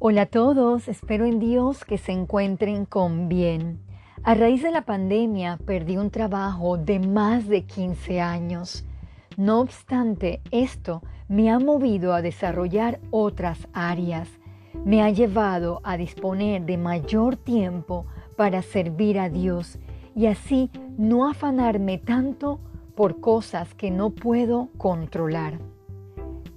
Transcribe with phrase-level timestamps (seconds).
[0.00, 3.80] Hola a todos, espero en Dios que se encuentren con bien.
[4.22, 8.84] A raíz de la pandemia perdí un trabajo de más de 15 años.
[9.36, 14.28] No obstante, esto me ha movido a desarrollar otras áreas.
[14.84, 19.80] Me ha llevado a disponer de mayor tiempo para servir a Dios
[20.14, 22.60] y así no afanarme tanto
[22.94, 25.58] por cosas que no puedo controlar.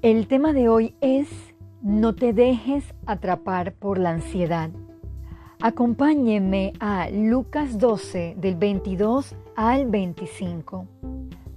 [0.04, 1.51] El tema de hoy es
[1.84, 4.70] no te dejes atrapar por la ansiedad.
[5.60, 10.88] Acompáñenme a Lucas 12 del 22 al 25.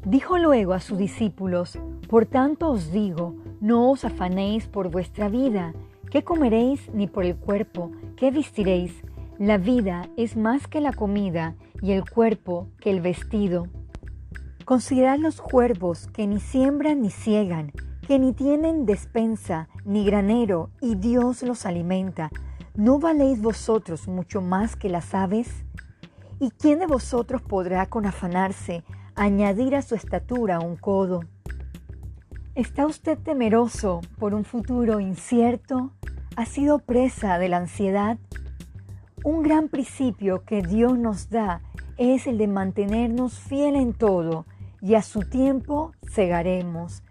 [0.06, 1.78] Dijo luego a sus discípulos,
[2.08, 5.74] Por tanto os digo, no os afanéis por vuestra vida,
[6.10, 9.02] qué comeréis ni por el cuerpo, qué vestiréis.
[9.38, 13.68] La vida es más que la comida y el cuerpo que el vestido.
[14.64, 17.72] Considerad los cuervos que ni siembran ni ciegan,
[18.06, 22.30] que ni tienen despensa ni granero, y Dios los alimenta.
[22.74, 25.48] ¿No valéis vosotros mucho más que las aves?
[26.40, 28.82] ¿Y quién de vosotros podrá con afanarse
[29.14, 31.20] añadir a su estatura un codo?
[32.54, 35.92] ¿Está usted temeroso por un futuro incierto?
[36.36, 38.18] ¿Ha sido presa de la ansiedad?
[39.22, 41.60] Un gran principio que Dios nos da
[41.96, 44.46] es el de mantenernos fiel en todo
[44.80, 47.02] y a su tiempo cegaremos.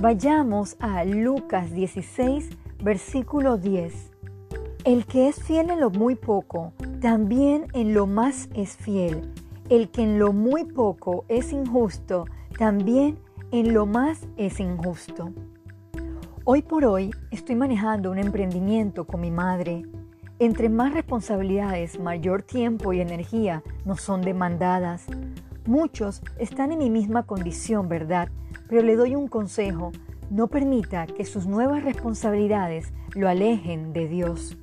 [0.00, 2.48] Vayamos a Lucas 16,
[2.82, 4.10] versículo 10.
[4.84, 9.30] El que es fiel en lo muy poco, también en lo más es fiel.
[9.68, 12.24] El que en lo muy poco es injusto,
[12.58, 13.18] también
[13.52, 15.30] en lo más es injusto.
[16.44, 19.84] Hoy por hoy estoy manejando un emprendimiento con mi madre.
[20.40, 25.06] Entre más responsabilidades, mayor tiempo y energía nos son demandadas.
[25.66, 28.28] Muchos están en mi misma condición, ¿verdad?
[28.72, 29.92] pero le doy un consejo,
[30.30, 34.56] no permita que sus nuevas responsabilidades lo alejen de Dios.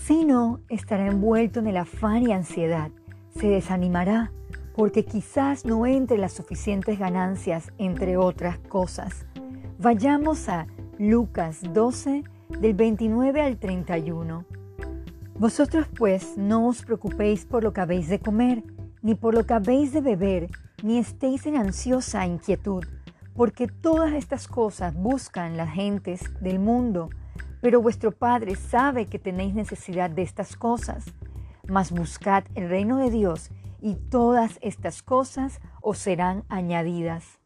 [0.00, 2.90] Si no, estará envuelto en el afán y ansiedad,
[3.38, 4.32] se desanimará
[4.74, 9.26] porque quizás no entre las suficientes ganancias, entre otras cosas.
[9.78, 10.66] Vayamos a
[10.98, 12.24] Lucas 12,
[12.60, 14.46] del 29 al 31.
[15.38, 18.64] Vosotros pues no os preocupéis por lo que habéis de comer,
[19.08, 20.50] ni por lo que habéis de beber,
[20.82, 22.84] ni estéis en ansiosa inquietud
[23.38, 27.08] porque todas estas cosas buscan las gentes del mundo,
[27.62, 31.06] pero vuestro Padre sabe que tenéis necesidad de estas cosas.
[31.68, 37.38] Mas buscad el reino de Dios y todas estas cosas os serán añadidas.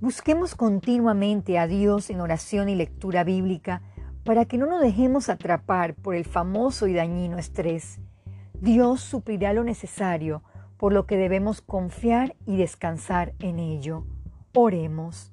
[0.00, 3.80] Busquemos continuamente a Dios en oración y lectura bíblica
[4.22, 8.00] para que no nos dejemos atrapar por el famoso y dañino estrés.
[8.60, 10.42] Dios suplirá lo necesario,
[10.78, 14.04] por lo que debemos confiar y descansar en ello.
[14.54, 15.32] Oremos.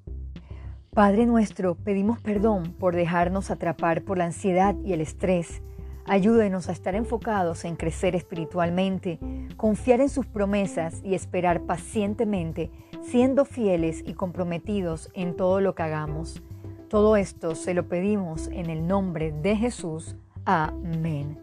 [0.94, 5.62] Padre nuestro, pedimos perdón por dejarnos atrapar por la ansiedad y el estrés.
[6.06, 9.20] Ayúdenos a estar enfocados en crecer espiritualmente,
[9.56, 12.72] confiar en sus promesas y esperar pacientemente,
[13.04, 16.42] siendo fieles y comprometidos en todo lo que hagamos.
[16.90, 20.18] Todo esto se lo pedimos en el nombre de Jesús.
[20.44, 21.38] Amén.